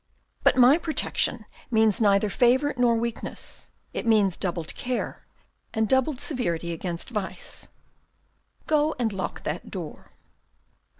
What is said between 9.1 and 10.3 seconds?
lock that door."